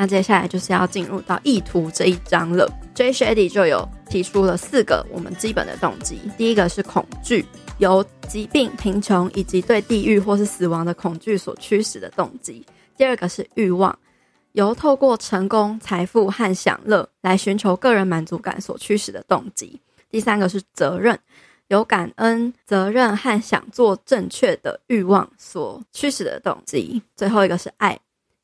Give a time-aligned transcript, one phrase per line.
[0.00, 2.70] 那接下来就是要进入到意图这一章了。
[2.94, 3.10] J.
[3.10, 7.44] Shady 就有提出了四个我们基本的动机，第一个是恐惧，
[7.78, 12.64] 由疾病、贫穷以及对地狱或是死亡的恐惧所驱使的动机；
[12.96, 13.98] 第二个是欲望，
[14.52, 19.80] 由透过成功、财富和享乐来寻求个人满足感所驱使的动机；
[20.12, 21.18] 第三个是责任，
[21.66, 27.98] 由感恩、责任和想做正确的欲望所驱使的动机；最后一个是爱。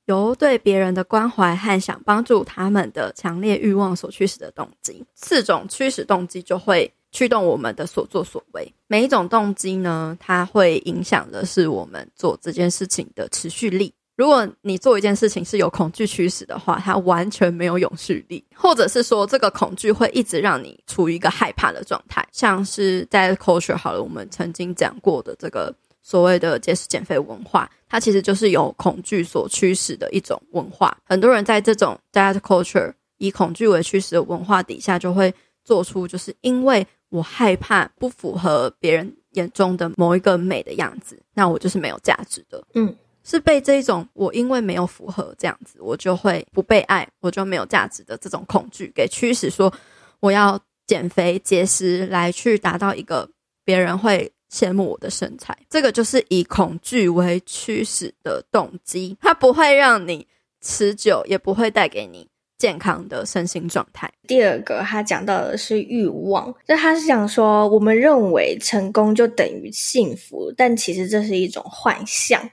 [0.06, 8.70] 由对别人的关怀和想帮助他们的强烈欲望所驱使的动机，四种驱使动机就会驱动我们的所作所为。
[8.86, 13.92] 每一种动机呢，它会影响的是我们做这件事情的持续力。
[14.16, 22.24] 如果你做一件事情是有恐惧驱使的话，它完全没有永续力，或者是说这个恐惧会一直让你处于一个害怕的状态。
[22.30, 25.74] 像是在 culture 好了，我们曾经讲过的这个。
[26.06, 30.94] 所谓的节食减肥文化，它其实就是由恐惧所驱使的一种文化。
[31.02, 42.62] 很多人在这种 diet culture 以恐惧为驱使的文化底下，就会做出就是因为我害怕不符合别人眼中的某一个美的样子，那我就是没有价值的。
[42.74, 49.72] 嗯，是被这一种我因为没有符合这样子，我就会不被爱，我就没有价值的这种恐惧给驱使，说
[50.20, 53.26] 我要减肥节食来去达到一个
[53.64, 54.30] 别人会。
[54.52, 60.26] 羡慕我的身材，这个就是以恐惧为驱使的动机，它不会让你
[60.60, 64.10] 持久，也不会带给你健康的身心状态。
[64.28, 72.48] 第二个，他讲到的是欲望，就他是想说，我们认为成功就等于幸福，但其实这是一种幻象。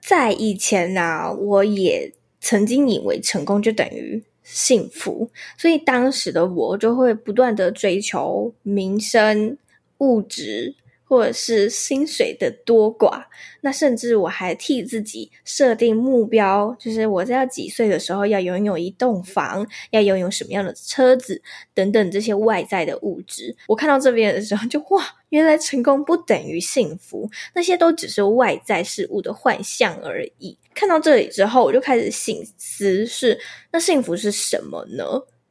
[0.00, 9.56] 在以前呢、啊，我也曾经以为成功就等于幸福，所以当时的我就会不断的追求名声、
[9.98, 10.74] 物质。
[11.08, 13.24] 或者是薪水的多寡，
[13.60, 21.40] 那甚至我还替自己设定目标，就是我在要几岁的时候要拥有一栋房，要拥有什么样的车子
[21.72, 23.56] 等等这些外在的物质。
[23.68, 30.58] 我看到这边的时候就，哇，原来成功不等于幸福，那些都只是外在事物的幻象而已。
[30.74, 33.38] 看到这里之后，我就开始醒思是，
[33.70, 35.04] 那幸福是什么呢？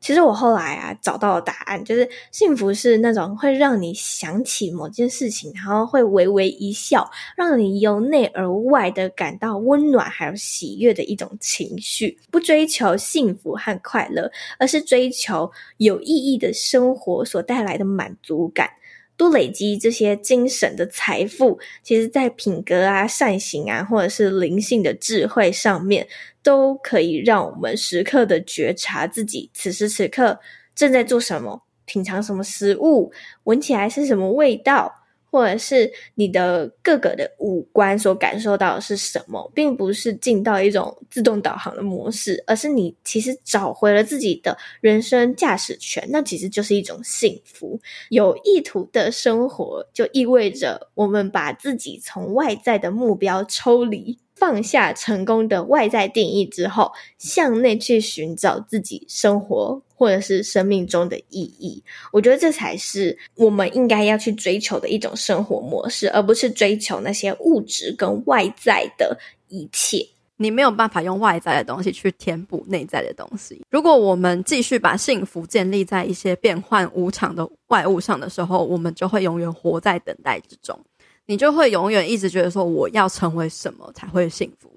[0.05, 12.19] 其实我后来啊找到了答案，就是幸福是那种会让你想起某件事情，然后会微微一笑，让你由内而外的感到温暖还有喜悦的一种情绪。
[12.29, 18.69] 不追求幸福和快乐，而是追求有意义的生活所带来的满足感。
[19.17, 26.05] 多累积这些精神的财富，其实在品格啊、善行啊，或者是灵性的智慧上面，
[26.45, 30.39] 都可以让我们时刻的觉察自己此时此刻
[30.73, 33.11] 正在做什么，品尝什么食物，
[33.44, 35.01] 闻起来是什么味道。
[35.31, 47.78] 或者是你的各个的五官所感受到的是什么，并不是进到一种自动导航的模式，而是你其实找回了自己的人生驾驶权，那其实就是一种幸福。
[48.11, 54.17] 有意图的生活，就意味着我们把自己从外在的目标抽离。
[54.35, 61.81] 放下成功的外在定义之后，向内去寻找自己生活或者是生命中的意义。
[62.12, 70.06] 我觉得这才是我们应该要去追求的一种生活模式，而不是追求那些物质跟外在的一切。
[70.38, 73.62] 你没有办法用外在的东西去填补内在的东西。
[73.69, 80.78] 如果我们继续把幸福建立在一些变幻无常的外物上的时候，我们就会永远活在等待之中。
[81.25, 84.69] 你就会永远一直觉得说，我要成为什么才会幸福？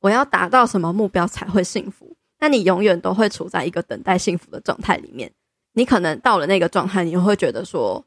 [0.00, 2.14] 我要达到什么目标才会幸福？
[2.38, 5.30] 那你永远都会处在一个等待幸福的状态里面。
[5.72, 8.04] 你可能到了那个状态，你会觉得说，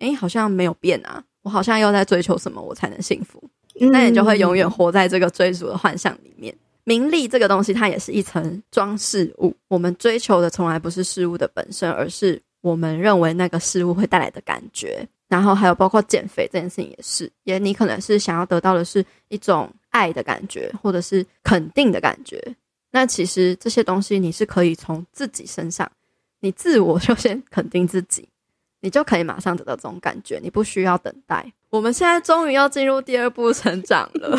[0.00, 3.42] 诶，好像没有变啊，我好像又在追求什么我才能幸福？
[3.90, 6.54] 那你就会永远活在这个追逐的幻象里面。
[6.84, 9.54] 名利这个东西，它也是一层装饰物。
[9.68, 15.08] 我们追求的从来不是事物的本身，而是我们认为那个事物会带来的感觉。
[15.32, 22.38] 然后还有包括减肥这件事情也是，也你可能是想要得到的是一种爱的感觉，或者是肯定的感觉。
[22.90, 25.90] 那其实这些东西你是可以从自己身上，
[26.40, 28.28] 你自我就先肯定自己，
[28.82, 31.50] 你就可以马上得到这种感觉，你不需要等待。
[31.70, 34.38] 我们现在终于要进入第二步成长了。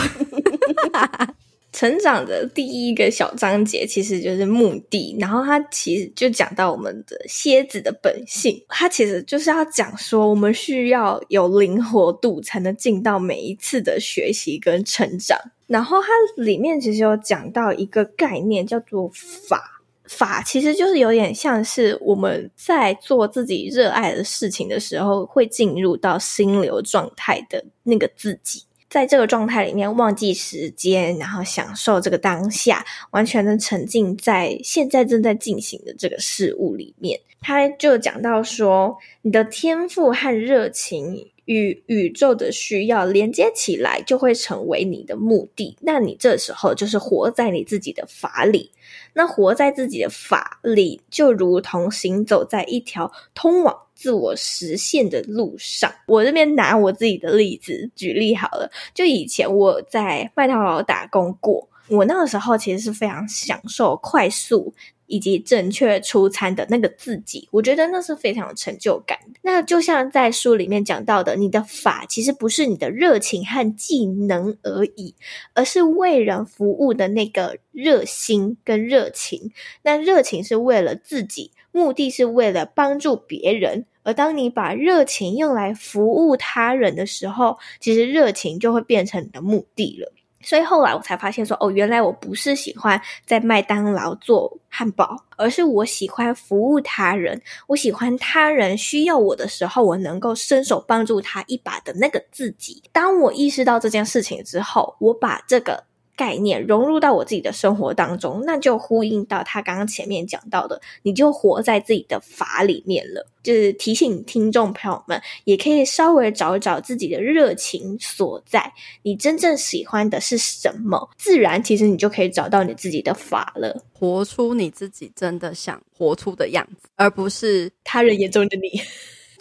[1.74, 15.38] 成长的第一个小章节其实就是目的，然后它其实就讲到我们的蝎子的本性，它其实就是要讲说我们需要有灵活度才能进到每一次的学习跟成长。
[15.66, 16.08] 然后它
[16.42, 28.62] 里面其实有讲到一个概念叫做法，法其实就是有点像是我们在做自己热爱的事情的时候会进入到心流状态的那个自己。
[28.94, 37.20] 在这个状态里面忘记时间，然后享受这个当下，完全的沉浸在现在正在进行的这个事物里面。
[37.42, 45.78] 他就讲到说，你的天赋和热情与宇宙的需要连接起来，就会成为你的目的。
[45.82, 48.72] 那你这时候就是活在你自己的法里。
[49.14, 55.94] 那活在自己的法里，就如同行走在一条通往自我实现的路上。
[56.08, 64.74] 我这边拿我自己的例子举例好了，就以前我在麦当劳打工过，我那个时候其实是非常享受快速。
[65.06, 69.18] 以及正确出餐的那个自己，我觉得那是非常有成就感。
[69.42, 75.16] 那就像在书里面讲到的，你的法其实不是你的热情和技能而已，
[75.54, 79.52] 而是为人服务的那个热心跟热情。
[79.84, 83.86] 那热情是为了自己，目的是为了帮助别人。
[84.06, 90.12] 而当你把热情用来服务他人的时候，其实热情就会变成你的目的了。
[90.44, 97.42] 所以后来我才发现说，哦，原来我不是喜欢在麦当劳做汉堡，而是我喜欢服务他人。
[97.68, 102.84] 我喜欢他人需要我的时候，我能够伸手帮助他一把的那个自己。
[102.92, 105.84] 当我意识到这件事情之后，我把这个。
[106.16, 113.28] 概念融入到我自己的生活当中，那就呼应到他刚刚前面讲到的，你就活在自己的法里面了。
[113.44, 118.72] 就是提醒听众朋友们，也可以稍微找一找自己的热情所在，
[119.02, 128.82] 你真正喜欢的是什么，自然其实你就可以找到你自己的法了，活出你自己真的想活出的样子，而不是他人眼中的你。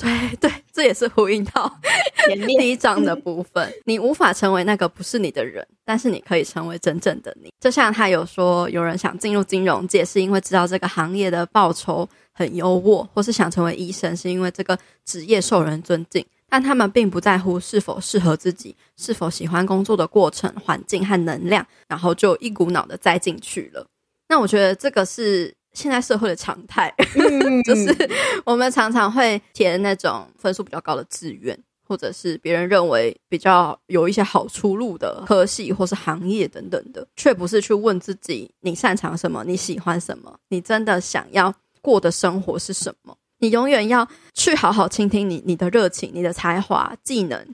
[0.02, 1.72] 对 对，这也是呼应到
[2.26, 3.72] 第一章的部分。
[3.84, 7.52] 你无法成为那个不是你的人，但是你可以成为真正的你。
[7.60, 16.26] 就像他有说，有人想进入金融界，是因为知道这个行业的报酬很优渥，或是想成为医生，是因为这个职业受人尊敬。
[16.48, 23.86] 但他们并不在乎是否适合自己，是否喜欢工作的过程、环境和能量，然后就一股脑的栽进去了。
[24.28, 25.54] 那我觉得这个是。
[25.74, 26.92] 现在社会的常态，
[27.64, 27.94] 就是
[28.44, 43.16] 我们常常会填那种分数比较高的志愿，或者是别人认为比较有一些好出路的科系或是行业等等的，却不是去问自己你擅长什么，你喜欢什么，你真的想要过的生活是什么？
[43.38, 47.44] 你永远要去好好倾听你你的热情、你的才华、技能，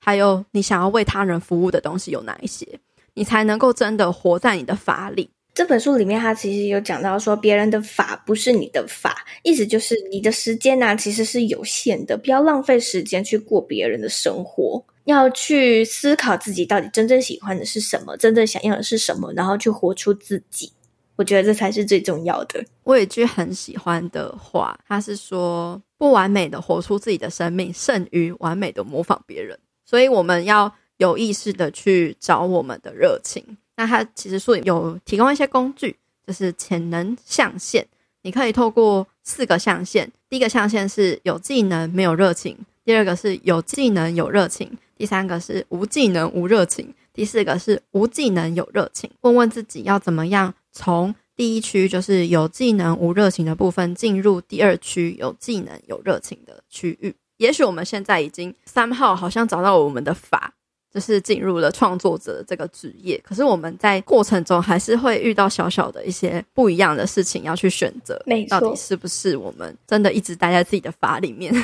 [0.00, 2.80] 还有你想要为他人服务的东西有哪一些，
[3.14, 5.30] 你才能够真的活在你的法里。
[5.58, 20.70] 这本书里面，他其实有讲到说，别人的法不是你的法，意思就是你的时间呢、其实是有限的，不要浪费时间去过别人的生活，要去思考自己到底真正喜欢的是什么，真正想要的是什么，然后去活出自己。
[21.16, 22.64] 我觉得这才是最重要的。
[22.84, 29.58] 我有一句很喜欢的话，他是说，不完美的活出自己的生命，胜于完美的模仿别人。
[29.84, 33.58] 所以我们要有意识的去找我们的热情。
[33.78, 35.96] 那它其实书里有提供一些工具，
[36.26, 37.86] 就是潜能象限。
[38.22, 49.08] 你可以透过四个象限，第一个象限是有技能没有热情，第二个是有技能有热情，第三个是无技能无热情，第四个是无技能有热情。
[49.20, 57.14] 问问自己要怎么样从第一区就是有技能无热情的部分进入第二区有技能有热情的区域。
[57.36, 60.52] 也许我们现在已经三号好像找到了我们的法。
[60.98, 71.54] 就是进入了创作者的这个职业，可是我们在过程中还是会遇到小小的一些不一样的事情要去选择，没错，到底是不是我们真的一直待在自己的法里面？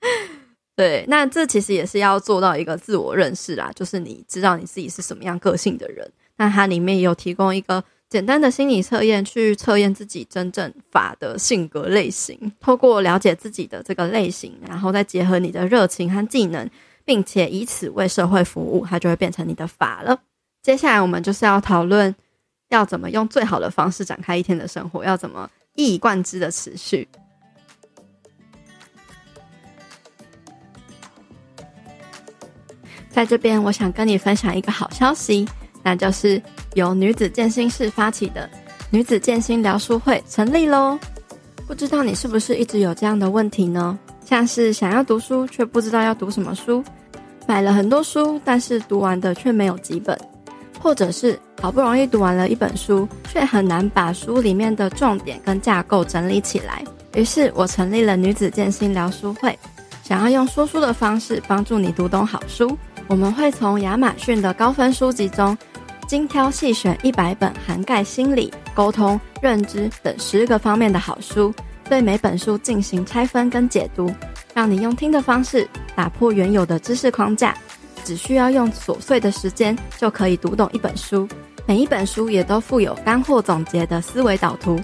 [0.76, 6.06] 对，那这其实也是要做到一个自我认识啦，就是你知道你自己是什么样个性的人。
[6.36, 12.38] 那它里面也有提供一个简单的心理测验，去测验自己真正法的性格类型。
[12.60, 16.68] 透过了解自己的这个类型，然后再结合你的热情和技能。
[17.06, 20.20] 并且以此为社会服务，它就会变成你的法了。
[20.62, 22.14] 接下来我们就是要讨论
[22.68, 27.08] 要怎么用最好的方式展开一天的生活，要怎么一以贯之的持续。
[33.08, 35.48] 在这边，我想跟你分享一个好消息，
[35.82, 36.42] 那就是
[36.74, 38.50] 由女子健心室发起的
[38.90, 40.98] 女子健心聊书会成立喽。
[41.66, 43.98] 不知道你是不是一直有这样的问题呢？
[44.26, 46.82] 像是想要读书却不知道要读什么书，
[47.46, 50.18] 买了很多书，但是读完的却没有几本，
[50.80, 56.84] 或者是好不容易读完了一本书，却很难把书里面的重点跟架构整理起来。
[57.14, 59.56] 于是我成立了女子健心聊书会，
[60.02, 62.76] 想要用说书的方式帮助你读懂好书。
[63.06, 65.56] 我们会从亚马逊的高分书籍中
[66.08, 71.54] 精挑细选一百本，涵盖心理、沟通、认知等十个方面的好书。
[71.88, 74.12] 对每本书进行拆分跟解读，
[74.52, 77.56] 让你用听的方式打破原有的知识框架，
[78.04, 81.28] 只需要用琐碎的时间就可以读懂一本书。
[81.64, 84.80] 每一本书也都附有干货总结的思维导图，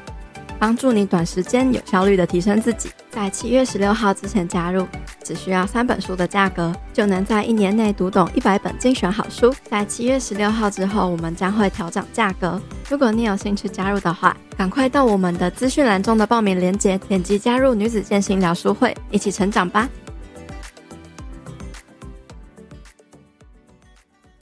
[0.62, 2.88] 帮助你短时间有效率的提升自己。
[3.10, 4.86] 在七月十六号之前加入，
[5.24, 9.52] 只需要三本书的价格，就能在一年内读懂一百本精选好书。
[9.68, 12.62] 在七月十六号之后，我们将会调整价格。
[12.88, 19.90] 如果你有兴趣加入的话，赶快到我们的资讯栏中的报名链接，点击加入女子健行聊书会，一起成长吧。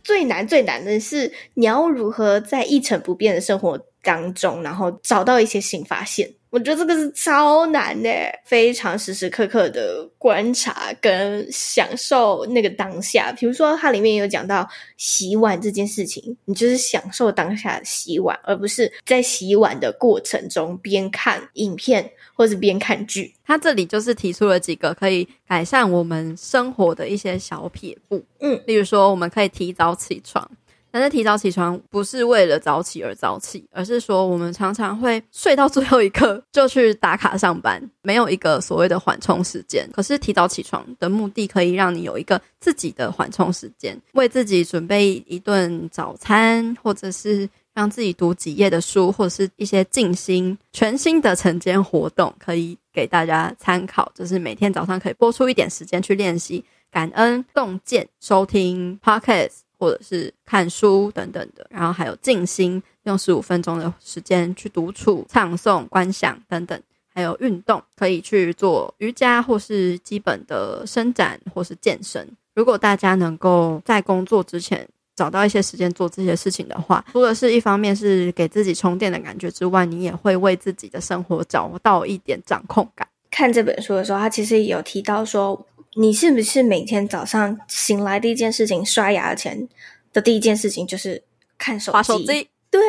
[0.04, 6.30] 最难最难的是，你要如何在一成不变的生活当中，然后找到一些新发现。
[6.50, 8.11] 我觉得这个是超难的，
[8.45, 13.30] 非常时时刻刻的观察跟享受那个当下。
[13.30, 23.33] 比如说，它里面有讲到洗碗这件事情，你就是享受当下洗碗，而不是在洗碗的过程中边看影片或是边看剧。
[23.45, 30.50] 它这里就是提出了几个可以改善我们生活的一些小撇步，嗯，例如说，我们可以提早起床。
[30.92, 39.88] 但是提早起床不是为了早起而早起，而是说我们常常会睡到最后一刻就去打卡上班，没有一个所谓的缓冲时间。
[39.92, 54.11] 可是提早起床的目的可以让你有一个自己的缓冲时间，为自己准备一顿早餐，或者是让自己读几页的书，或者是一些静心全新的晨间活动，可以给大家参考。
[54.14, 59.69] 就是每天早上可以拨出一点时间去练习感恩、洞见、收听 Podcast。
[59.80, 66.78] 或者是看书等等的，然后还有静心，用十五分钟的时间去独处、唱诵、观想等等，
[67.14, 72.28] 还有运动，可以去做瑜伽或是基本的伸展或是健身。
[72.54, 83.08] 如果大家能够在工作之前找到一些时间做这些事情的话，除了是一方面是给自己充电的感觉之外，你也会为自己的生活找到一点掌控感。
[83.30, 85.66] 看这本书的时候，他其实有提到说。
[85.97, 89.68] 你是不是每天早上醒来第一件事情，刷牙前
[90.12, 91.25] 的第一件事情就是
[91.59, 92.02] 看手机？
[92.04, 92.49] 手机。
[92.70, 92.80] 对。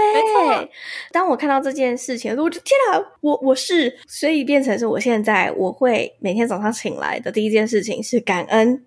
[1.12, 8.86] 当我看到这件事情，我就天啊，我我是，所以变成是我现在我会每天早上醒来的第一件事情是感恩。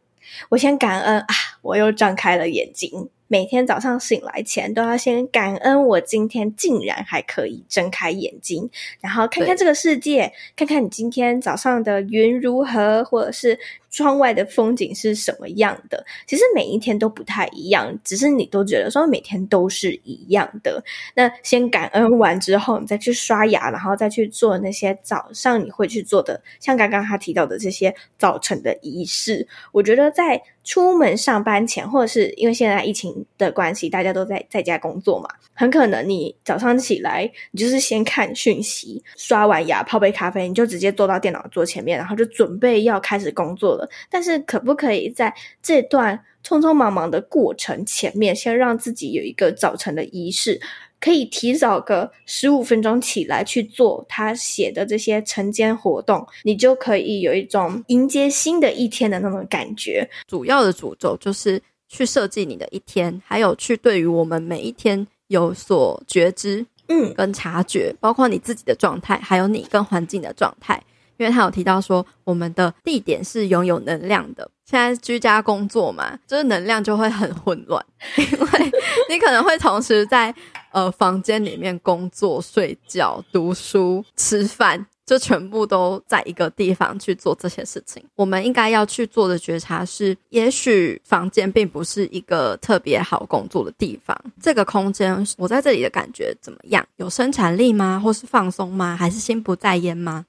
[0.50, 1.26] 我先感恩啊，
[1.62, 3.08] 我又张开了眼睛。
[3.26, 13.58] 每天早上醒来前都要先感恩，我今天竟然还可以睁开眼睛，然后看看这个世界，看看你今天早上的云如何，或者是。
[13.94, 16.04] 窗外的风景是什么样的？
[16.26, 20.82] 其实每一天都不太一样，只是你都觉得说每天都是一样的。
[21.14, 29.46] 那先感恩完之后，你再去刷牙，然后再去做那些早上你会去做的，像刚刚他提到的这些早晨的仪式。
[29.70, 43.83] 我觉得在出门上班前，或者是因为现在疫情的关系，大家都在在家工作嘛，很可能你早上起来，你就是先看讯息，刷完牙，泡杯咖啡，你就直接坐到电脑桌前面，然后就准备要开始工作了。
[44.10, 50.60] 但是，可不可以在这段匆匆忙忙的过程前面，先让自己有一个早晨的仪式，
[51.00, 60.08] 可以提早个十五分钟起来去做他写的这些晨间活动，你就可以有一种迎接新的一天的那种感觉。
[60.26, 70.82] 主要的主轴就是去设计你的一天，还有去对于我们每一天有所觉知，嗯，跟察觉，嗯、包括你自己的状态，还有你跟环境的状态。
[71.16, 74.50] 因为他有提到说，我们的地点是拥有能量的。
[74.64, 77.84] 现在居家工作嘛，就是能量就会很混乱，
[78.16, 78.72] 因为
[79.10, 80.34] 你可能会同时在
[80.72, 88.02] 呃房间里面工作、睡觉、读书、吃饭，就全部都在一个地方去做这些事情。
[88.16, 94.18] 我们应该要去做的觉察是，也许房间并不是一个特别好工作的地方。
[94.40, 96.82] 这个空间，我在这里的感觉怎么样？
[96.96, 98.00] 有生产力吗？
[98.02, 98.96] 或是放松吗？
[98.96, 100.24] 还是心不在焉吗？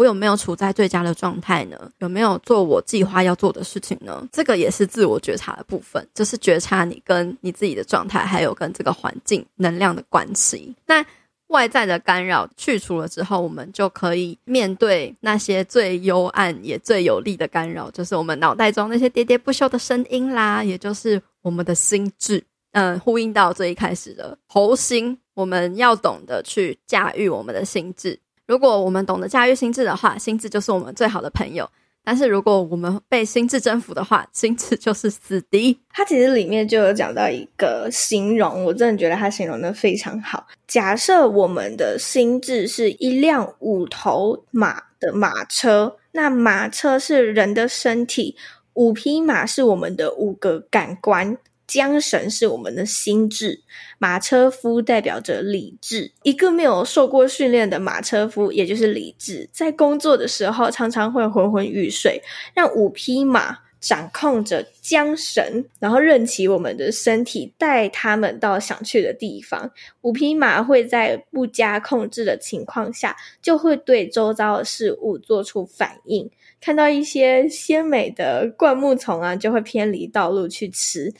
[0.00, 1.76] 我有没有处在最佳的状态呢？
[1.98, 4.26] 有没有做我计划要做的事情呢？
[4.32, 10.74] 这个也是自我觉察的部分，就是觉察你跟你自己的状态，还有跟这个环境能量的关系。
[10.86, 11.04] 那
[11.48, 22.42] 外在的干扰去除了之后，我们就可以面对那些最幽暗也最有力的干扰，就是我们脑袋中那些喋喋不休的声音啦，也就是我们的心智。
[22.72, 28.18] 嗯，呼应到最一开始的猴心，我们要懂得去驾驭我们的心智。
[28.50, 31.70] 如果我们懂得驾驭心智的话，心智就是我们最好的朋友。
[32.02, 35.78] 但是如果我们被心智征服的话， 心智就是死敌。
[35.88, 40.48] 他其实里面就有讲到一个形容，我真的觉得他形容的非常好。
[40.66, 48.34] 假设我们的心智是一辆五头马的马车，那马车是人的身体，
[48.74, 51.38] 五匹马是我们的五个感官。
[51.70, 53.60] 缰绳是我们的心智，
[53.98, 56.10] 马车夫代表着理智。
[56.24, 62.20] 一个没有受过训练的马车夫，也就是理智，在工作的时候常常会昏昏欲睡，
[62.54, 69.70] 让五匹马掌控着缰绳，然后任其我们的身体带他们到想去的地方。
[70.00, 76.28] 五匹马会在不加控制的情况下，就会对周遭的事物做出反应。
[76.60, 81.10] 看到一些鲜美的灌木丛啊，就会偏离道路去吃；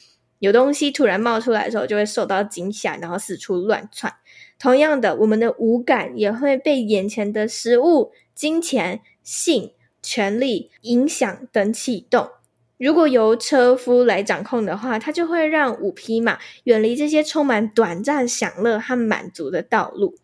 [0.40, 4.12] 有东西突然冒出来的时候，就会受到惊吓，然后四处乱窜。
[4.58, 12.30] 同样的，我们的五感也会被眼前的食物、金钱、性、权力、影响等启动。
[12.78, 20.14] 如果由车夫来掌控的话，他就会让五匹马远离这些充满短暂享乐和满足的道路。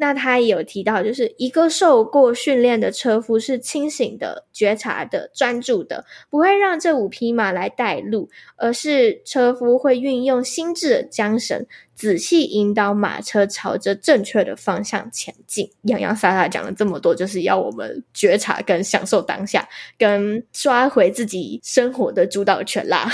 [0.00, 15.68] 那他也有提到，就是一个受过训练的车夫是清醒的、觉察的、专注的，不会让这五匹马来带路，而是车夫会运用心智的缰绳，仔细引导马车朝着正确的方向前进。
[15.82, 23.10] 洋洋洒洒讲了这么多，就是要我们觉察跟享受当下，跟抓回自己生活的主导权啦。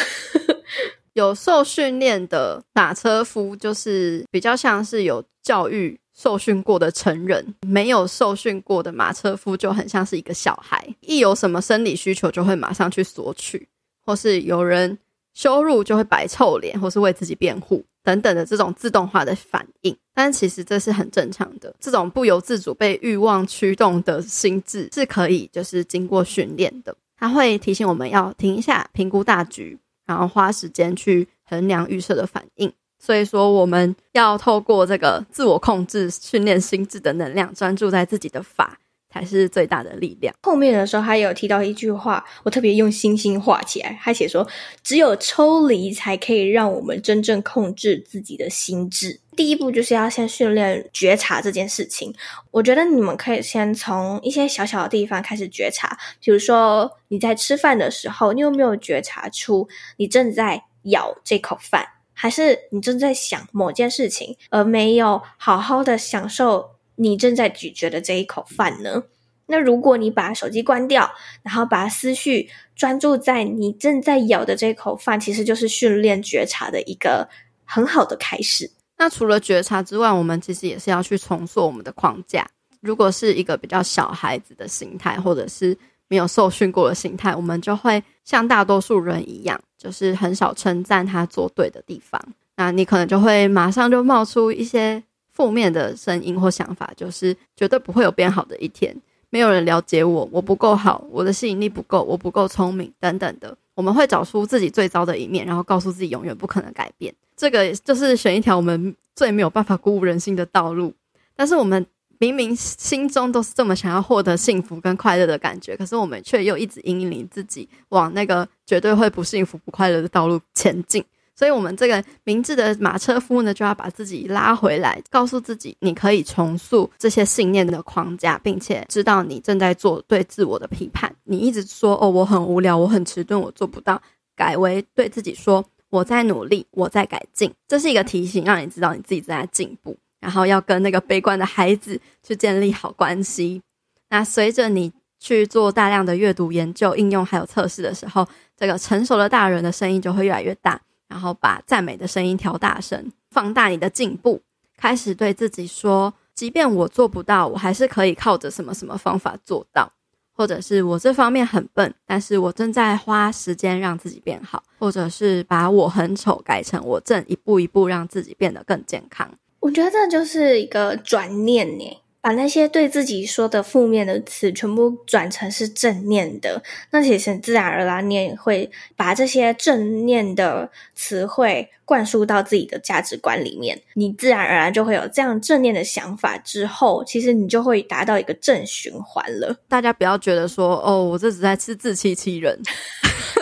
[1.15, 5.99] 有受训练的马车夫，就是比较像是有教育。
[6.17, 13.69] 受训过的成人，没有受训过的马车夫就很像是一个小孩，一有什么生理需求就会马上去索取，
[14.05, 14.97] 或是有人
[15.35, 19.97] 羞辱就会摆臭脸，或是为自己辩护等等的这种自动化的反应。
[20.15, 26.97] 但其实这是很正常的，这种不由自主被欲望驱动的心智是可以就是经过训练的。
[27.17, 32.73] 它会提醒我们要停一下，评估大局，然后花时间去衡量预设的反应。
[33.05, 38.79] 所以说，我们要透过这个自我控制训练心智的能量，专注在自己的法，
[39.13, 40.35] 才是最大的力量。
[40.43, 44.01] 后面的时候，他有提到一句话，我特别用星星画起来。
[44.03, 44.49] 他写说
[44.83, 49.21] ：“只有抽离，才可以让我们真正控制自己的心智。
[49.37, 52.15] 第一步就是要先训练觉察这件事情。
[52.53, 59.69] 我觉得你们可以先从一些小小的地方开始觉察，比如说你在吃饭的时候，你有没有觉察出
[59.99, 69.03] 你正在咬这口饭？”还是你正在想某件事情，而没有好好的享受你正在咀嚼的这一口饭呢？
[69.47, 77.29] 那如果你把手机关掉，然后把思绪专注在你正在咬的这口饭，其实就是训练觉察的一个
[77.67, 78.71] 很好的开始。
[78.97, 82.49] 那除了觉察之外，我们其实也是要去重塑我们的框架。
[82.81, 85.77] 如果是一个比较小孩子的心态，或者是
[86.09, 89.61] 没有受训过的心态，我们就会像大多数人一样。
[89.77, 92.19] 就是很少称赞他做对的地方，
[92.57, 98.97] 那你可能就会马上就冒出一些负面的声音或想法，就是绝对不会有变好的一天，
[99.29, 107.15] 没有人了解我，我不够好，我的吸引力不够，我不够聪明等等的，我们会找出自己最糟的一面，然后告诉自己永远不可能改变。
[107.37, 110.95] 这个就是选一条我们最没有办法鼓舞人心的道路，
[111.37, 111.87] 但是我们。
[112.19, 121.05] 明明心中都是这么想要获得幸福跟快乐的感觉，可是我们却又一直引领自己往那个绝对会不幸福、不快乐的道路前进。
[121.37, 131.13] 所以，我们这个明智的马车夫呢，就要把自己拉回来，告诉自己，你可以重塑这些信念的框架，并且知道你正在做对自我的批判。
[131.25, 134.01] 你一直说哦，我很无聊，我很迟钝，我做不到，
[134.37, 137.53] 改为对自己说，我在努力，我在改进。
[137.67, 139.97] 这是一个提醒，让你知道你自己正在进步。
[140.25, 143.61] 然后要跟那个悲观的孩子去建立好关系。
[144.09, 150.81] 那随着你去做大量的阅读、研究、应用还有测试的时候，这个成熟的大人的声音就会越来越大。
[151.07, 154.41] 然后把赞美的声音调大声，放大你的进步。
[154.79, 159.93] 开始对自己说：即便我做不到，我还是可以靠着什么什么方法做到。
[160.37, 164.65] 或者是我这方面很笨，但是我正在花时间让自己变好。
[164.81, 169.31] 或者是把我很丑改成我正一步一步让自己变得更健康。
[169.65, 189.57] 我觉得这就是一个转念呢，把那些对自己说的负面的词全部转成是正念的，那其实自然而然你也会把这些正念的词汇灌输到自己的价值观里面，你自然而然就会有这样正念的想法，之后其实你就会达到一个正循环了。
[189.67, 192.61] 大家不要觉得说哦，我这只在自自欺欺人。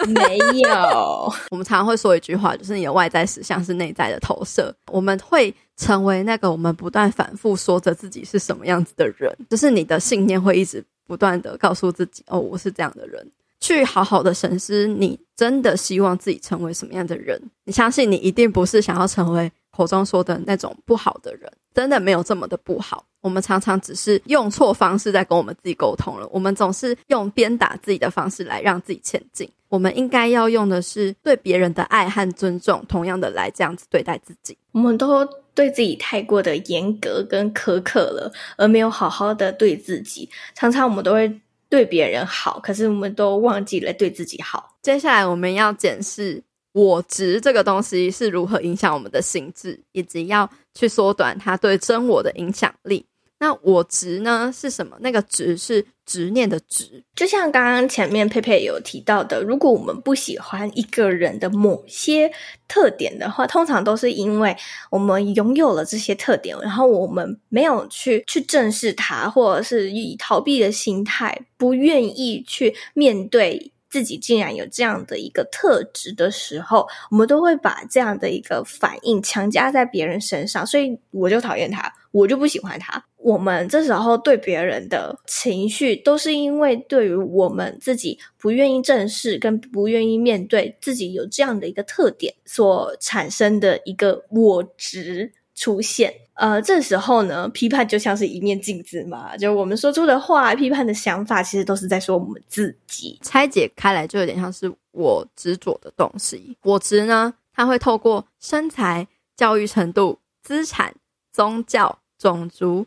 [0.08, 4.74] 没有， 我们常常会说一句话，就是你的外在实相是内在的投射。
[4.90, 13.30] 我们会成为那个我们不断反复说着自己是什么样子的人，就是你的信念会一直不断的告诉自己，哦，我是这样的人。
[13.62, 17.40] 去好好的审视，你真的希望自己成为什么样的人？
[17.64, 23.06] 你相信你一定不是想要成为口中说的那种不好的人，真的没有这么的不好。
[23.20, 26.28] 我们常常只是用错方式在跟我们自己沟通了。
[26.32, 29.48] 我们总是用鞭打自己的方式来让自己前进。
[29.68, 34.58] 我们应该要用的是对别人的爱和尊重，同样的来这样子对待自己。
[34.72, 40.28] 我们都对自己太过的严格跟苛刻了，而没有好好的对自己。
[40.54, 41.40] 常常我们都会
[41.72, 44.76] 对别人好，可是我们都忘记了对自己好。
[44.82, 53.06] 接下来我们要检视我值这个东西是如何影响我们的心智，以及要去缩短它对真我的影响力。
[53.38, 54.98] 那我值呢是什么？
[55.00, 55.82] 那个值是
[56.12, 62.30] 执念的执，就像刚刚前面佩佩有提到的，如果我们不喜欢一个人的某些
[62.68, 64.54] 特点的话，通常都是因为
[64.90, 73.71] 我们拥有了这些特点，然后我们没有去去正视它，或者是以逃避的心态，不愿意去面对。
[73.92, 83.04] 自己竟然有这样的一个特质的时候，我们都会把这样的一个反应强加在别人身上，所以我就讨厌他，我就不喜欢他。
[83.18, 96.14] 我们这时候对别人的情绪，都是因为对于我们自己不愿意正视跟不愿意面对自己有这样的一个特点所产生的一个我执出现。
[96.34, 103.18] 呃，这时候呢，批判就像是一面镜子嘛，就我们说出的话、批判的想法，其实都是在说我们自己。
[103.22, 106.56] 拆解开来，就有点像是我执着的东西。
[106.62, 110.94] 我执呢，它会透过身材、教育程度、资产、
[111.32, 112.86] 宗教、种族、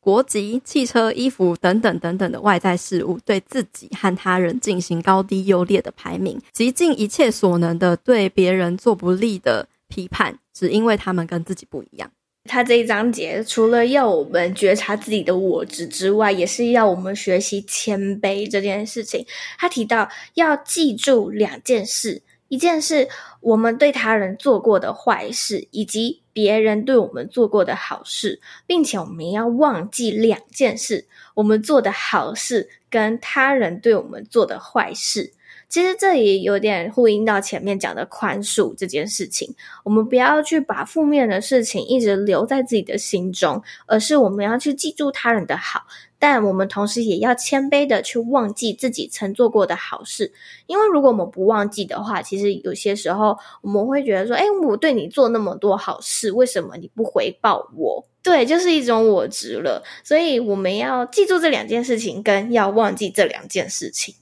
[0.00, 12.10] 国籍、汽车、衣服等等等等的外在事物，对自己和他人进行高低优劣的排名，极尽一切所能的对别人做不利的批判，只因为他们跟自己不一样。
[12.46, 19.24] 他这一章节除了要我们觉察自己的我执之外，也是要我们学习谦卑这件事情。
[19.58, 23.08] 他提到要记住两件事：一件事，
[23.40, 35.32] 我们对他人做过的坏事，以及别人对我们做过的好事，并且我们要忘记两件事：我们做的好事跟他人对我们做的坏事。
[35.74, 39.56] 其实这也有点呼应到前面讲的宽恕这件事情。
[39.82, 45.80] 我们不要去把负面的事情一直留在自己的心中，而是我们要去记住他人的好，
[46.20, 50.32] 但我们同时也要谦卑的去忘记自己曾做过的好事。
[50.68, 59.82] 因为如果我们不忘记的话，其实有些时候我们会觉得说：“哎，我对你做那么多好事，为什么你不回报我？”对，就是一种我值了。
[60.04, 64.14] 所以我们要记住这两件事情，跟要忘记这两件事情。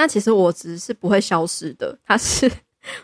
[0.00, 2.50] 那其实我执是不会消失的，它是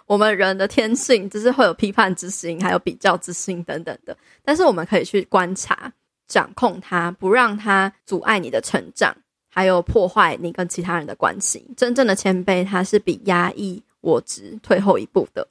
[0.06, 4.16] 我们人的天性，就是会有批判之心，还有比较之心等等的。
[4.42, 5.92] 但是我们可以去观察、
[6.26, 9.14] 掌控它，不让它阻碍你的成长，
[9.50, 11.70] 还有破坏你跟其他人的关系。
[11.76, 15.46] 真正的谦卑，它是比压抑我执退后一步的。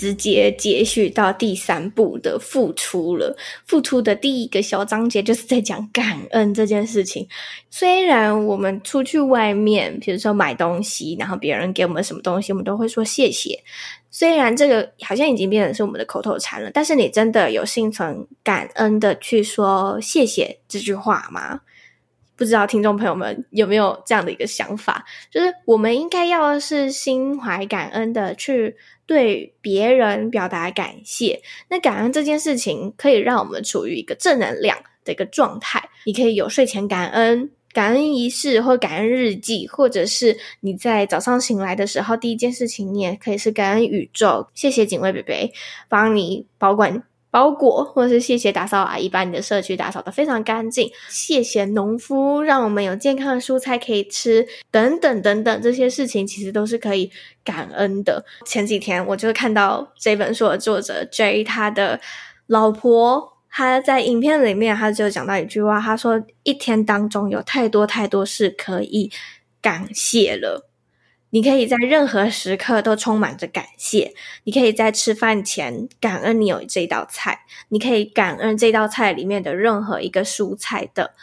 [0.00, 3.36] 直接接续到第三步的付出了。
[3.66, 7.28] 付出的第一个小章节就是在讲感恩这件事情。
[7.68, 13.62] 虽然我们出去外面，比如说买东西，然后别人给我们什么东西，我们都会说谢谢。
[14.10, 21.60] 虽然这个好像已经变成是我们的口头禅了，但是你真的有心存感恩的去说谢谢这句话吗？
[22.40, 25.04] 不知道听众朋友们有没有这样的一个想法？
[25.30, 28.76] 就是我们应该要是心怀感恩的去。
[29.06, 35.82] 对别人表达感谢，那感恩这件事情可以让我们处于一个正能量的一个状态。
[36.06, 45.34] 你可以有睡前感恩、感恩仪式或感恩日记，或者是你在早上醒来的时候，第一件事情你也可以是感恩宇宙，谢谢警卫伯伯
[45.88, 47.02] 帮你保管。
[47.30, 57.10] 包裹，或是谢谢打扫阿姨把你的社区打扫得非常干净，谢谢农夫让我们有健康的蔬菜可以吃，等等等等，这些事情其实都是可以
[57.44, 58.24] 感恩的。
[58.44, 62.00] 前几天我就看到这本书的作者 J 他的
[62.46, 69.10] 老婆，他在影片里面他就讲到一句话，他说一天当中有太多太多事可以
[69.62, 70.69] 感谢了。
[71.32, 74.12] 你可以在任何时刻都充满着感谢。
[74.44, 81.14] 你可以在吃饭前感恩你有这道菜，你可以感恩这道菜里面的任何一个蔬菜的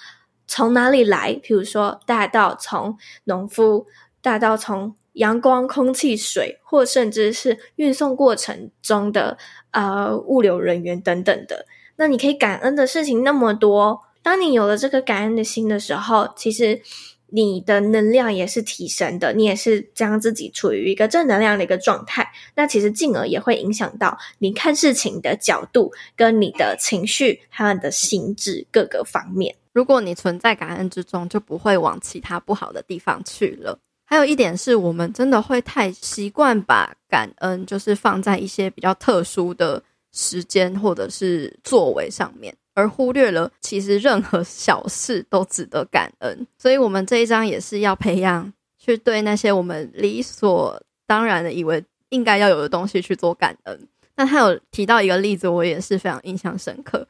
[0.48, 3.88] 从哪里来，譬如说大到从农夫，
[4.22, 9.38] 大到从阳光、空气、水，或甚至是运送过程中的
[9.72, 11.66] 呃物流人员等等的。
[11.98, 14.02] 那你可以感恩的事情那么多。
[14.22, 16.82] 当你有了这个感恩的心的时候，其实。
[17.30, 29.56] 你的能量也是提升的，你也是将自己处于一个正能量的一个状态，那其实进而也会影响到你看事情的角度，跟你的情绪还有你的心智各个方面。
[29.74, 33.78] 如果你存在感恩之中，就不会往其他不好的地方去了。
[34.10, 39.84] 还有一点是我们真的会太习惯把感恩就是放在一些比较特殊的
[40.18, 42.54] 时间或者是作为上面。
[42.74, 46.46] 而忽略了，其实任何小事都值得感恩。
[46.60, 53.88] 所以，我们这一章也是要培养去对那些我们理所当然的以为应该要有的东西去做感恩。
[54.16, 57.08] 那他有提到一个例子，我也是非常印象深刻。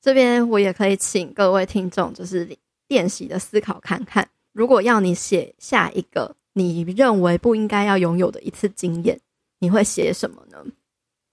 [0.00, 2.48] 这边我也可以请各位听众就是
[2.86, 9.18] 练习的思考看看，如果要你写下一个你认为不应该要拥有的一次经验，
[9.58, 10.64] 你会写什么呢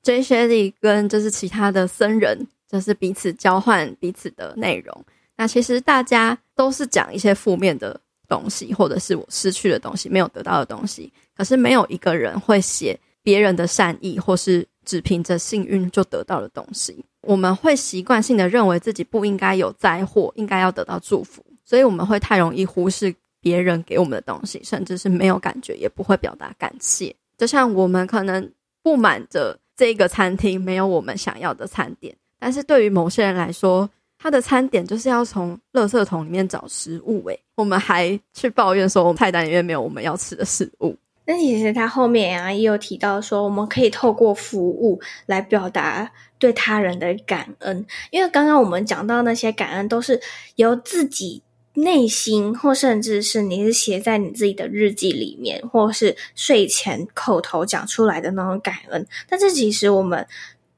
[0.08, 5.06] J·Sherry 跟就是其他的僧人，就是彼此交换彼此的内容。
[5.36, 11.12] 那其实大家都是讲一些负面的东西，或者是我失去的东西，没有得到的东西。
[11.36, 17.04] 可是没有一个人会写别人的善意，或是只凭着幸运就得到的东西。
[17.22, 27.13] 我们会习惯性的认为自己不应该有灾祸，应该要得到祝福，所以我们会太容易忽视别人给我们的东西，甚至是没有感觉，也不会表达感谢。
[27.38, 28.50] 就像我们可能
[28.82, 33.88] 不满着这个餐厅没有我们想要的餐点，但是对于某些人来说，
[34.18, 40.98] 他的餐点就是要从垃圾桶里面找食物，诶，我们还去抱怨说我们菜单里面没有我们要吃的食物。
[41.30, 46.10] 那其实他后面啊也有提到说，我们可以透过服务来表达
[46.40, 50.20] 对他人的感恩，因为刚刚我们讲到那些感恩都是
[50.56, 51.44] 由自己
[51.78, 59.06] 内心，或甚至是你是写在你自己的日记里面，或是睡前口头讲出来的那种感恩。
[59.30, 60.26] 但是其实我们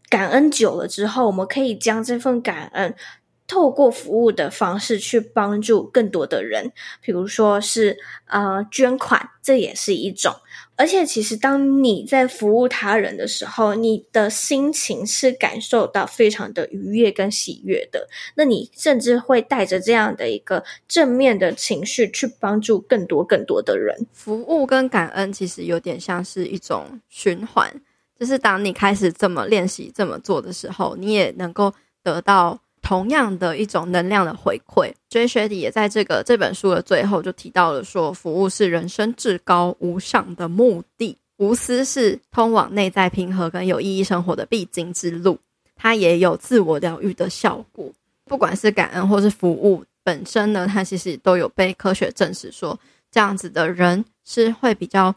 [0.10, 2.94] 感恩久了之后，我们可以将这份感恩。
[3.50, 10.34] 透过服务的方式去帮助更多的人，比如说是呃捐款，这也是一种。
[10.76, 18.08] 而且其实当你在服务他人的时候，你的心情是感受到非常的愉悦跟喜悦的。
[18.36, 24.08] 那你甚至会带着这样的一个正面的情绪去帮助更多更多的人。
[24.14, 27.70] 服务跟感恩其实有点像是一种循环，
[28.18, 32.60] 就是当你开始这么练习这么做的时候，你也能够得到。
[32.90, 45.38] 同样的一种能量的回馈，Jay Shetty 也在这个这本书的最后就提到了说，服务是人生至高无上的目的，无私是通往内在平和跟有意义生活的必经之路，
[45.76, 47.94] 它也有自我疗愈的效果。
[48.26, 52.76] 不管是感恩或是服务本身呢，它其实都有被科学证实说，
[53.12, 55.14] 这样子的人是会比较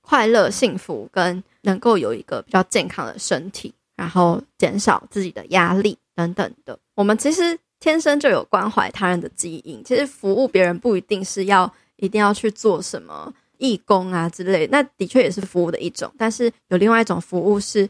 [0.00, 6.78] 快乐、幸福，跟能够有一个比较健康的身体，然后减少自己的压力等等的。
[6.96, 9.84] 我们其实天生就有关怀他人的基因。
[9.84, 16.12] 其实服务别人不一定是要一定要去做什么义工啊之类，那的确也是服务的一种。
[16.18, 17.88] 但是有另外一种服务是，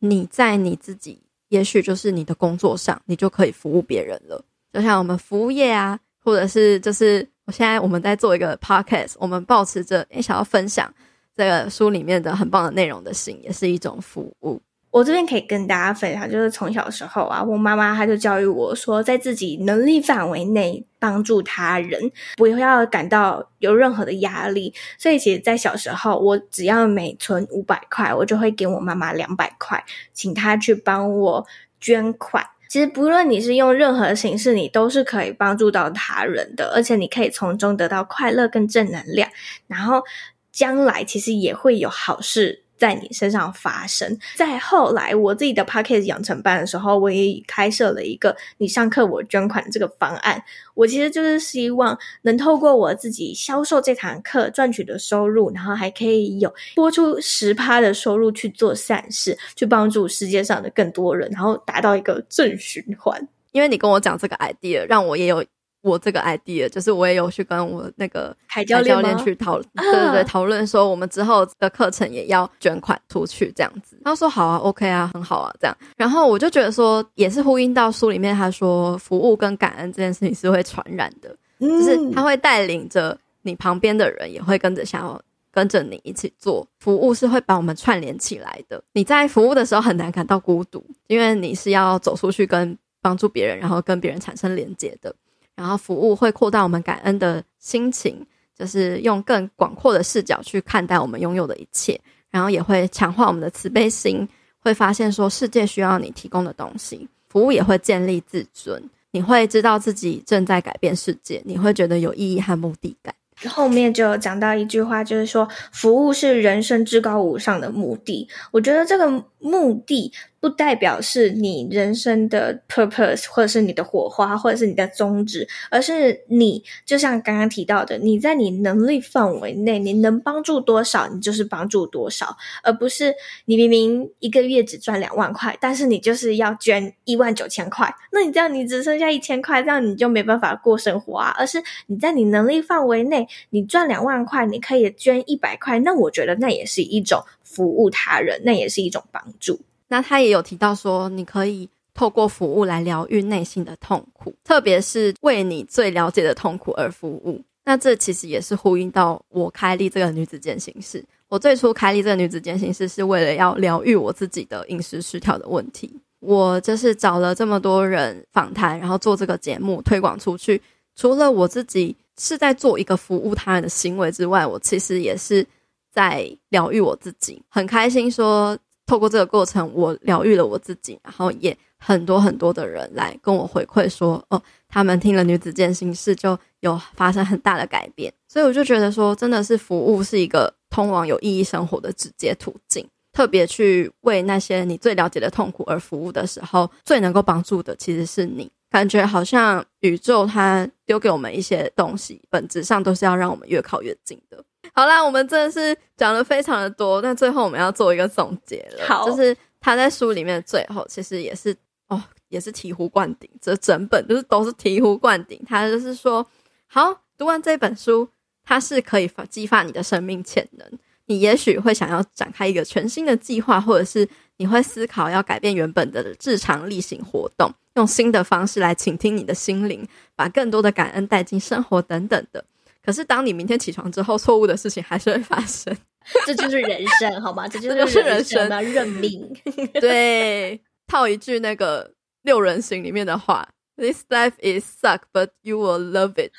[0.00, 4.44] 你在你自己，也许就是你的工作上，你就可以服务别人了。
[4.72, 10.92] 就像我们服务业啊，或者是就是我现在我们在做一个 podcast，我们抱持着诶想要分享
[11.36, 14.60] 这个书里面的很棒的内容的心，也是一种服务。
[14.90, 24.74] 我这边可以跟大家分享，就是从小时候啊，我妈妈她就教育我说，在自己能力范围内帮助他人，不要感到有任何的压力。
[24.98, 31.46] 所以，其实，在小时候，我只要每存五百块，我就会给我妈妈两百块，请她去帮我
[31.80, 32.44] 捐款。
[32.68, 39.30] 其实，不论你是用任何形式，你都是可以帮助到他人的，而且你可以从中得到快乐跟正能量。
[39.68, 40.02] 然后，
[40.50, 42.64] 将来其实也会有好事。
[42.80, 44.18] 在你身上发生。
[44.34, 50.42] 在后来，我自己的 Podcast 养成班的时候，我也开设了一个“你上课我捐款”这个方案。
[50.74, 63.28] 我其实就是希望能透过我自己销售这堂课赚取的收入，然后还可以有拨出十趴的收入去做善事，去帮助世界上的更多人，然后达到一个正循环。
[63.52, 65.44] 因为你跟我讲这个 idea，让我也有。
[65.82, 73.98] 我这个 idea 就是我也有去跟我那个海教练去讨，对对对，讨论说我们之后的课程也要捐款出去这样子。
[74.04, 75.76] 他说好啊，OK 啊，很好啊，这样。
[75.96, 85.18] 然后我就觉得说，也是呼应到书里面他说，服务跟感恩这件事情是会传染的，就是他会带领着你旁边的人，也会跟着想要
[85.50, 86.66] 跟着你一起做。
[86.78, 88.82] 服务是会把我们串联起来的。
[88.92, 95.14] 你在服务的时候很难感到孤独，因为你是要走出去跟帮助别人，然后跟别人产生连接的。
[95.60, 98.26] 然后服务会扩大我们感恩的心情，
[98.58, 104.26] 就是用更广阔的视角去看待我们拥有的一切，然后也会强化我们的慈悲心，
[104.58, 107.06] 会发现说世界需要你提供的东西。
[107.28, 113.14] 服务也会建立自尊，你会知道自己正在改变世界，你会觉得有意义和目的感。
[113.48, 118.28] 后面就讲到一句话，就是说服务是人生至高无上的目的。
[118.50, 133.14] 我觉得这个目的不代表是你人生的 purpose，或者是你的火花，或者是你的宗旨，而是你就像刚刚提到的，你在你能力范围内，你能帮助多少，你就是帮助多少，而不是
[133.46, 141.34] 你明明一个月只赚两万块，但是你就是要捐一万九千块，那你这样你只剩下一千块，这样你就没办法过生活啊。
[141.38, 149.60] 而是你在你能力范围内，你赚两万块，你可以捐一百块，那我觉得那也是一种服务他人，那也是一种帮助。
[149.88, 157.40] 那他也有提到说，你可以透过服务来疗愈内心的痛苦，特别是为你最了解的痛苦而服务。
[157.64, 161.04] 那这其实也是呼应到我开立这个女子健行室。
[161.28, 165.92] 我最初开立这个女子健行室是为了要疗愈我自己的饮食失调的问题。
[166.20, 170.60] 我就是找了这么多人访谈，然后做这个节目推广出去。
[171.00, 175.46] 除了我自己是在做一个服务他人的行为之外，我其实也是
[175.90, 177.42] 在疗愈我自己。
[177.48, 178.58] 很开心说。
[178.86, 192.84] 透过这个过程，我疗愈了我自己，然后也很多很多的人来跟我回馈说，哦，他们听了女子健心事就有发生很大的改变，所以我就觉得说，真的是服务是一个通往有意义生活的直接途径。
[193.12, 198.50] 特别去为那些你最了解的痛苦而服务的时候，最能够帮助的其实是你。
[198.70, 204.42] 感觉好像宇宙它丢给我们一些东西，本质上都是要让我们越靠越近的。
[204.72, 208.86] 好啦，我们真的是讲了非常的多，但最后我们要做一个总结了。
[208.86, 211.54] 好，就是他在书里面的最后，其实也是
[211.88, 215.42] 哦，也是醍醐灌顶，这整本就是都是醍醐灌顶。
[215.44, 216.24] 他就是说，
[216.68, 218.08] 好，读完这本书，
[218.44, 220.66] 它是可以发激发你的生命潜能。
[221.06, 224.08] 你也许会想要展开一个全新的计划，或者是
[224.40, 232.42] 你会思考要改变原本的日常例行活动，用新的方式来倾听你的心灵，把更多的感恩带进生活等等的。
[232.82, 235.76] 可是，当你明天起床之后，错误的事情还是会发生。
[236.24, 237.46] 这就是人生，好吗？
[237.46, 239.30] 这就是人生，要认命。
[239.78, 246.32] 对，套一句那个六人行里面的话：“This life is suck, but you will love it。”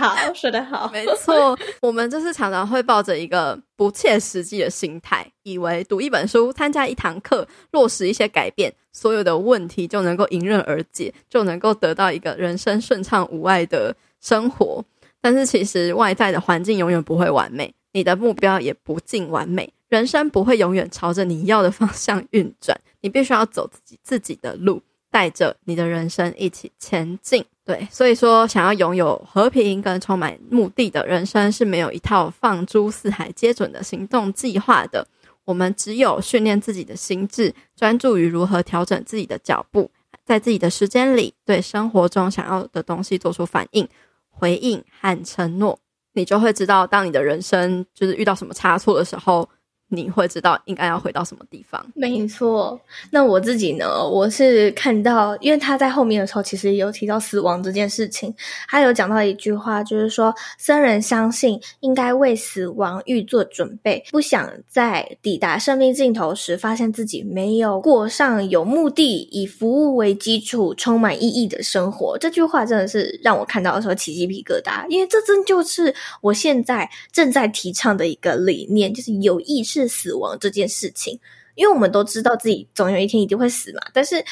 [0.00, 1.58] 好，说得好， 没错。
[1.82, 14.82] 我们就是常常会抱着一个不切实际的心态，以为读一本书、参加一堂课、落实一些改变，所有的问题就能够迎刃而解，就能够得到一个人生顺畅无碍的生活。
[15.20, 22.74] 但是，其实外在的环境永远不会完美，你的目标也不尽完美，人生不会永远朝着你要的方向运转。
[23.02, 27.44] 你必须要走自己自己的路，带着你的人生一起前进。
[27.64, 35.06] 对，所以说，想要拥有和平跟充满目的的人生是没有一套放诸四海皆准的行动计划的。
[35.44, 39.90] 我们只有训练自己的心智，专注于如何调整自己的脚步，
[40.24, 43.88] 在自己的时间里，对生活中想要的东西做出反应、
[44.28, 45.78] 回应和承诺，
[46.14, 49.48] 你就会知道，当你的人生就是遇到什么差错的时候。
[49.92, 51.84] 你会知道应该要回到什么地方？
[51.94, 52.80] 没错。
[53.10, 54.08] 那我自己呢？
[54.08, 58.32] 我是看到，因为他在后面的时候，其实有提到死亡这件事情。
[58.68, 72.16] 他有讲到一句话，就是说，僧人相信应该为死亡预做准备，不想在抵达生命尽头时，发现自己没有过上有目的、以服务为基础、充满意义的生活。
[72.16, 79.79] 这句话真的是让我看到的时候起鸡皮疙瘩，因为这真就是我现在正在提倡的一个理念，就是有意识。
[79.80, 81.18] 是死亡这件事情，
[81.54, 84.24] 因为我们都知道自己总有一天一定会死嘛，但是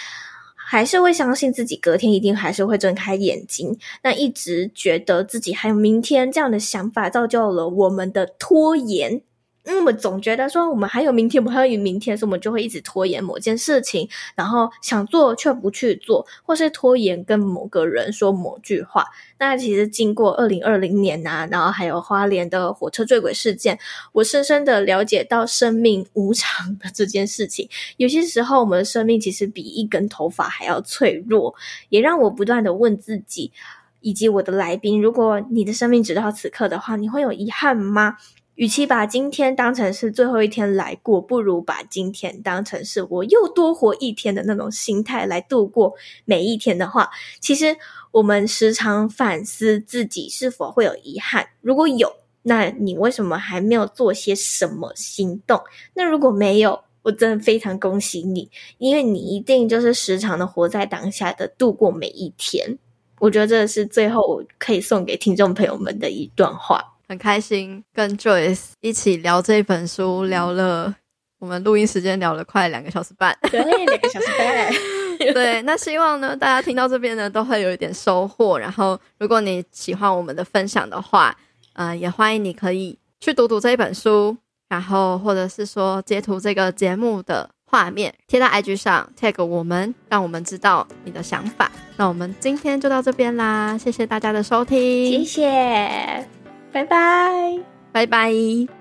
[0.55, 3.79] 还是会相信自己隔天一定还是会睁开眼睛。
[4.03, 9.23] 那一直觉得自己还有明天这样的想法，造就了我们的拖延。
[9.69, 19.05] 因为我们总觉得说我们还有明天，我们还有明天，所以我们就会一直拖延某件事情，然后想做却不去做，或是拖延跟某个人说某句话。
[19.39, 23.79] 那其实经过二零二零年啊，然后还有花莲的火车坠轨事件，
[24.13, 27.69] 我深深的了解到生命无常的这件事情。
[27.99, 31.55] 有些时候，我们的生命其实比一根头发还要脆弱，
[31.91, 33.53] 也让我不断的问自己，
[34.01, 38.17] 以及我的来宾：如果你的生命直到此刻的话，你会有遗憾吗？
[38.59, 45.95] 与其把今天当成是最后一天来过，不如把今天当成是我又多活一天的那种心态来度过
[46.25, 47.77] 每一天的话，其实
[48.11, 51.51] 我们时常反思自己是否会有遗憾。
[51.61, 55.63] 如果有，那你为什么还没有做些什么行动？
[55.95, 62.77] 那如果没有，我真的非常恭喜你，因为你一定就是时常的活在当下的度过每一天。
[63.21, 66.97] 我觉得这是最后我可以送给听众朋友们的一段话。
[67.09, 70.95] 很开心跟 Joyce 一起聊这本书，聊了
[71.39, 74.73] 我们录音时间聊了快两个小时半，对，两个小时半。
[75.35, 78.59] 对，那希望呢，大家听到这边呢，都会有一点收获。
[78.59, 81.37] 然后，如果你喜欢我们的分享的话，
[81.73, 84.37] 呃，也欢迎你可以去读读这一本书，
[84.69, 91.73] 然后或者是说截图这个节目的画面贴到 IG 上，tag 我们，让我们知道你的想法。
[91.97, 96.29] 那我们今天就到这边啦，谢谢大家的收听，谢谢，
[96.73, 97.59] 拜拜，
[97.93, 98.78] 拜拜。